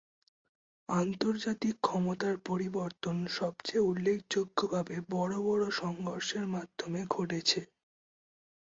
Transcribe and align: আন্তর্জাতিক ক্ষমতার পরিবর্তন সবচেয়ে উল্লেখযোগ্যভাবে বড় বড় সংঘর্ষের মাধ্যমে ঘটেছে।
আন্তর্জাতিক 0.89 1.75
ক্ষমতার 1.81 2.35
পরিবর্তন 2.45 3.17
সবচেয়ে 3.31 3.87
উল্লেখযোগ্যভাবে 3.89 4.95
বড় 5.11 5.35
বড় 5.41 5.63
সংঘর্ষের 5.81 6.45
মাধ্যমে 6.55 7.01
ঘটেছে। 7.09 7.61